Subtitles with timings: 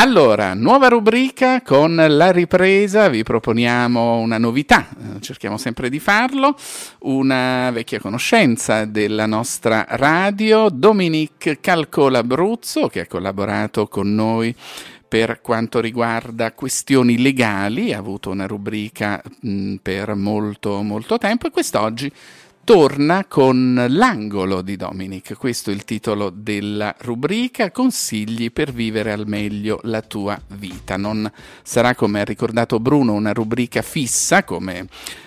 [0.00, 6.56] Allora, nuova rubrica con la ripresa, vi proponiamo una novità, eh, cerchiamo sempre di farlo,
[7.00, 14.54] una vecchia conoscenza della nostra radio, Dominique Calcola Abruzzo, che ha collaborato con noi
[15.08, 21.50] per quanto riguarda questioni legali, ha avuto una rubrica mh, per molto molto tempo e
[21.50, 22.12] quest'oggi
[22.68, 29.26] torna con l'angolo di Dominic, questo è il titolo della rubrica, consigli per vivere al
[29.26, 30.98] meglio la tua vita.
[30.98, 31.32] Non
[31.62, 34.86] sarà, come ha ricordato Bruno, una rubrica fissa come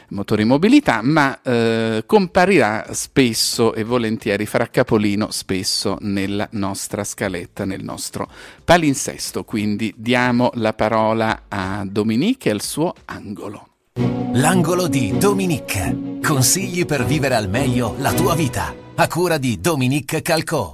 [0.09, 7.83] motori mobilità, ma eh, comparirà spesso e volentieri, farà capolino spesso nella nostra scaletta, nel
[7.83, 8.29] nostro
[8.63, 9.43] palinsesto.
[9.45, 13.70] Quindi diamo la parola a Dominique e al suo angolo.
[13.93, 16.19] L'angolo di Dominique.
[16.23, 18.73] Consigli per vivere al meglio la tua vita.
[18.95, 20.71] A cura di Dominique Calcò.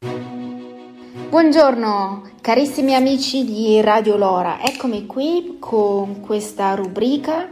[1.30, 7.50] Buongiorno carissimi amici di Radio Lora, eccomi qui con questa rubrica.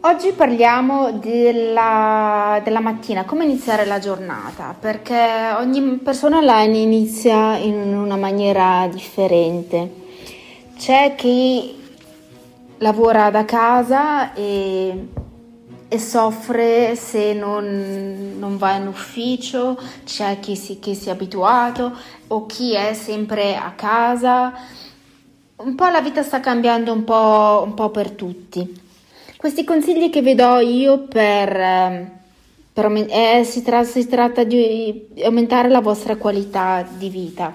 [0.00, 7.94] Oggi parliamo della, della mattina, come iniziare la giornata, perché ogni persona la inizia in
[7.96, 10.00] una maniera differente.
[10.76, 11.81] C'è chi
[12.82, 15.08] lavora da casa e,
[15.88, 21.96] e soffre se non, non, va in ufficio, c'è chi si, chi si è abituato
[22.26, 24.52] o chi è sempre a casa.
[25.56, 28.80] Un po' la vita sta cambiando un po', un po per tutti.
[29.36, 32.10] Questi consigli che vi do io per,
[32.72, 37.52] per eh, si, tra, si tratta di aumentare la vostra qualità di vita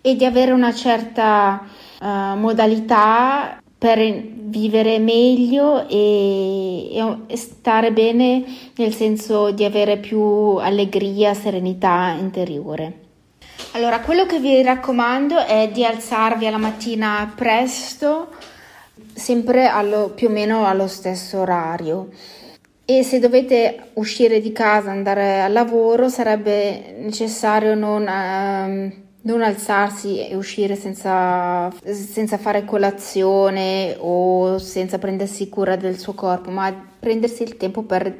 [0.00, 1.64] e di avere una certa
[2.00, 8.42] uh, modalità per vivere meglio e, e, stare bene
[8.76, 10.22] nel senso di avere più
[10.56, 13.00] allegria, serenità interiore.
[13.72, 18.28] Allora, quello che vi raccomando è di alzarvi alla mattina presto,
[19.12, 22.08] sempre allo, più o meno allo stesso orario.
[22.86, 28.06] E se dovete uscire di casa, andare al lavoro, sarebbe necessario non...
[28.08, 36.12] Um, non alzarsi e uscire senza, senza, fare colazione o senza prendersi cura del suo
[36.12, 38.14] corpo, ma prendersi il tempo per,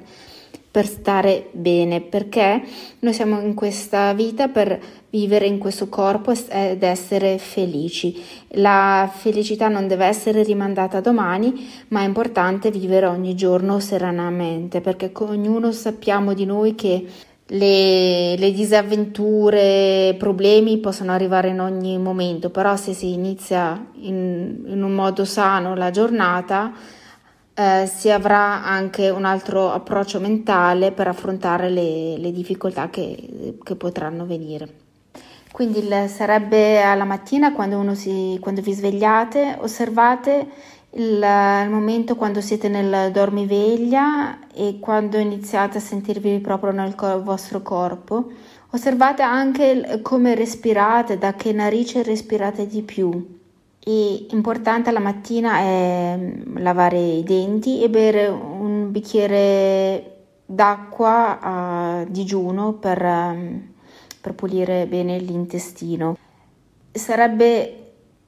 [0.71, 2.63] per stare bene, perché
[3.01, 8.23] noi siamo in questa vita per vivere in questo corpo ed essere felici.
[8.57, 14.81] La felicità non deve essere rimandata a domani, ma è importante vivere ogni giorno serenamente,
[14.81, 17.07] perché ognuno sappiamo di noi che
[17.47, 24.83] le, le disavventure, problemi possono arrivare in ogni momento, però se si inizia in, in
[24.83, 26.73] un modo sano la giornata,
[27.55, 33.77] eh, si avrà anche un altro approccio mentale per affrontare le, le difficoltà che, che,
[33.77, 34.83] potranno venire.
[35.53, 40.49] Quindi sarebbe alla mattina quando, si, quando vi svegliate, osservate
[40.97, 41.25] il,
[41.65, 47.63] il, momento quando siete nel dormiveglia e quando iniziate a sentirvi proprio nel co- vostro
[47.63, 48.31] corpo.
[48.71, 53.41] Osservate anche come respirate, da che narice respirate di più.
[53.79, 60.11] E importante la mattina è mm, lavare i denti e bere un bicchiere
[60.47, 63.57] d'acqua a digiuno per, mm,
[64.21, 66.17] per pulire bene l'intestino.
[66.91, 67.84] Sarebbe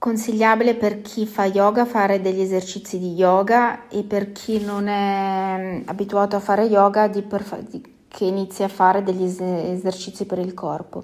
[0.06, 5.56] consigliabile per chi fa yoga fare degli esercizi di yoga e per chi non è
[5.58, 10.24] mm, abituato a fare yoga di fa- di, che inizi a fare degli es- esercizi
[10.24, 11.02] per il corpo.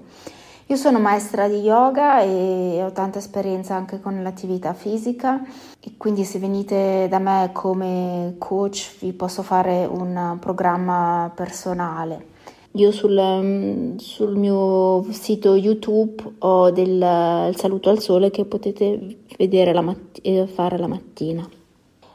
[0.67, 5.43] Io sono maestra di yoga e ho tanta esperienza anche con l'attività fisica
[5.81, 12.27] e quindi se venite da me come coach vi posso fare un programma personale.
[12.75, 19.73] Io sul, mm, sul, mio sito YouTube ho del saluto al sole che potete vedere
[19.73, 21.47] la matt- eh, fare la mattina.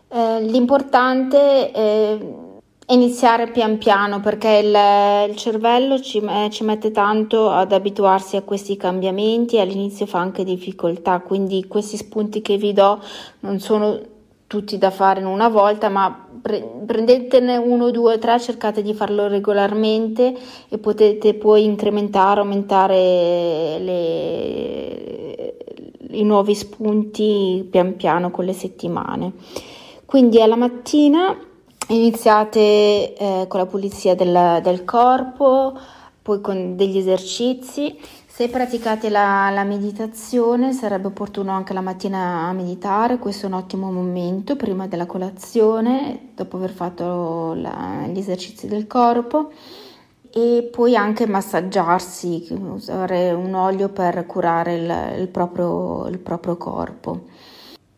[0.08, 2.18] Eh, l'importante è
[2.88, 8.42] iniziare pian piano perché il, il cervello ci, eh, ci, mette tanto ad abituarsi a
[8.42, 13.00] questi cambiamenti e all'inizio fa anche difficoltà, quindi questi spunti che vi do
[13.40, 14.16] non sono
[14.48, 19.28] tutti da fare in una volta, ma pre- prendetene uno, due, tre, cercate di farlo
[19.28, 20.34] regolarmente
[20.68, 25.54] e potete poi incrementare, aumentare le,
[26.12, 29.32] i nuovi spunti pian piano con le settimane.
[30.06, 31.36] Quindi alla mattina
[31.88, 35.78] iniziate eh, con la pulizia del, del corpo,
[36.28, 37.98] poi con degli esercizi.
[38.26, 43.54] Se praticate la, la, meditazione sarebbe opportuno anche la mattina a meditare, questo è un
[43.54, 49.52] ottimo momento prima della colazione, dopo aver fatto la, gli esercizi del corpo.
[50.30, 57.22] E poi anche massaggiarsi, usare un olio per curare il, il, proprio, il proprio corpo.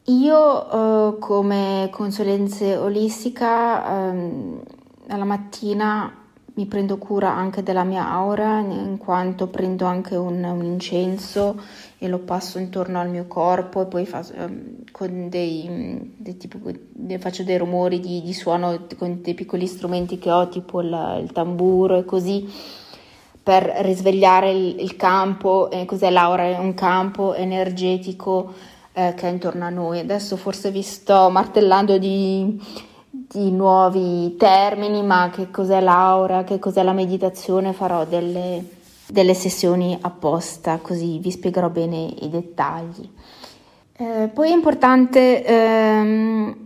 [0.05, 4.61] Io eh, come consulenza olistica ehm,
[5.09, 6.20] alla mattina
[6.61, 11.59] mi prendo cura anche della mia aura in quanto prendo anche un, un incenso
[11.99, 16.59] e lo passo intorno al mio corpo e poi fa, um, con dei, dei tipo,
[17.19, 21.33] faccio dei rumori di, di, suono con dei piccoli strumenti che ho tipo il, il
[21.33, 22.47] tamburo e così
[23.43, 26.43] per risvegliare il, il campo, eh, cos'è l'aura?
[26.43, 28.53] È un campo energetico
[28.93, 29.99] eh, che è intorno a noi.
[29.99, 32.61] Adesso forse vi sto martellando di,
[33.11, 38.65] di nuovi termini, ma che cos'è l'aura, che cos'è la meditazione, farò delle,
[39.09, 43.11] delle sessioni apposta, così vi spiegherò bene i dettagli.
[43.93, 46.57] Eh, poi è importante ehm,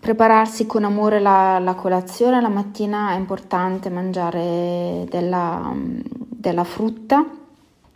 [0.00, 7.26] prepararsi con amore la, la, colazione, la mattina è importante mangiare della, della frutta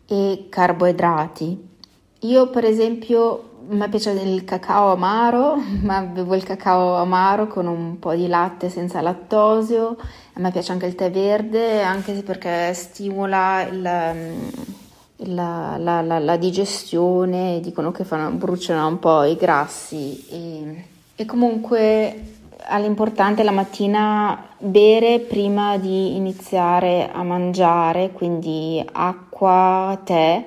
[0.07, 1.73] e carboidrati.
[2.21, 7.67] Io per esempio a me piace il cacao amaro, ma bevo il cacao amaro con
[7.67, 9.97] un po' di latte senza lattosio.
[10.35, 14.15] A me piace anche il tè verde, anche perché stimola il,
[15.17, 20.27] il, la, la, la, la, digestione, dicono che fanno, bruciano un po' i grassi.
[20.29, 20.85] E,
[21.15, 22.33] e comunque
[22.67, 30.45] all'importante la mattina bere prima di iniziare a mangiare, quindi acqua, tè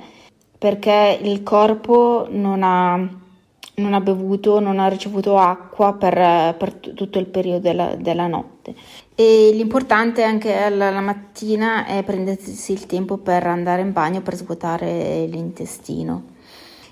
[0.58, 7.20] perché il corpo non ha, non ha bevuto, non ha ricevuto acqua per, per tutto
[7.20, 8.76] il periodo della, della, notte.
[9.14, 14.36] E l'importante anche alla, la mattina è prendersi il tempo per andare in bagno per
[14.36, 16.36] svuotare l'intestino.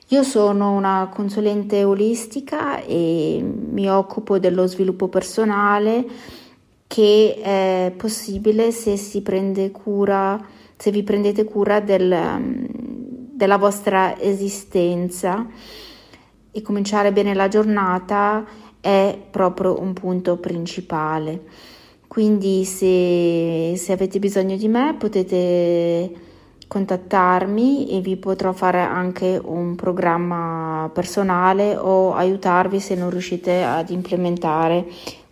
[0.09, 6.05] Io sono una consulente olistica e mi occupo dello sviluppo personale
[6.85, 10.39] che è possibile se si prende cura,
[10.77, 12.13] se vi prendete cura del,
[13.35, 15.45] della vostra esistenza
[16.51, 18.45] e cominciare bene la giornata
[18.79, 21.43] è proprio un punto principale.
[22.07, 26.13] Quindi se, se avete bisogno di me potete
[26.65, 33.89] contattarmi e vi potrò fare anche un programma personale o aiutarvi se non riuscite ad
[33.89, 34.85] implementare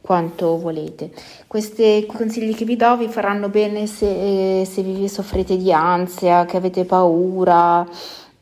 [0.04, 1.12] quanto volete.
[1.48, 6.58] Questi consigli che vi do vi faranno bene se, se vi soffrite di ansia, che
[6.58, 7.88] avete paura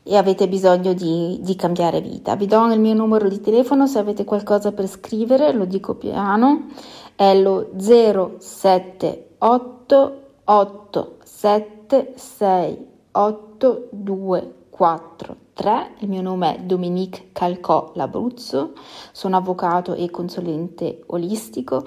[0.02, 2.34] e avete bisogno di, di, cambiare vita.
[2.34, 6.66] Vi do il mio numero di telefono se avete qualcosa per scrivere, lo dico piano,
[7.14, 15.90] è lo 078 876 824 3.
[16.00, 18.72] Il mio nome è Dominique Calcò L'Abruzzo,
[19.12, 21.84] sono avvocato e consulente olistico.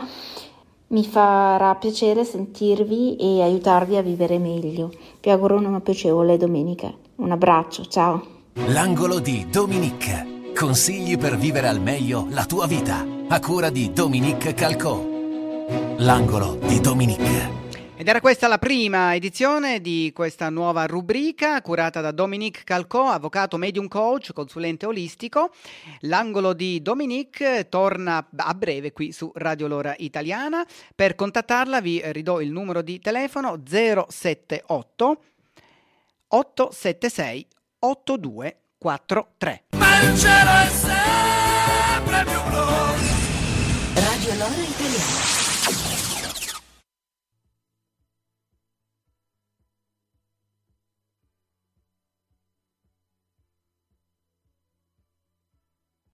[0.88, 4.92] Mi farà piacere sentirvi e aiutarvi a vivere meglio.
[5.20, 6.92] Vi auguro una piacevole domenica.
[7.16, 8.26] Un abbraccio, ciao.
[8.68, 10.54] L'angolo di Dominique.
[10.56, 13.06] Consigli per vivere al meglio la tua vita.
[13.28, 15.04] A cura di Dominique Calcò.
[15.98, 17.65] L'angolo di Dominique.
[17.98, 23.56] Ed era questa la prima edizione di questa nuova rubrica curata da Dominique Calcò, avvocato
[23.56, 25.52] medium coach, consulente olistico.
[26.02, 30.66] L'angolo di Dominique torna a breve qui su Radio Lora Italiana.
[30.94, 35.22] Per contattarla vi ridò il numero di telefono 078
[36.28, 37.48] 876
[37.80, 39.64] 8243.
[43.96, 45.45] Radio Lora Italiana